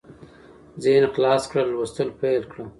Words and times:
ذهن 0.83 1.03
خلاص 1.13 1.43
کړه 1.51 1.63
لوستل 1.71 2.09
پېل 2.19 2.43
کړه 2.51 2.65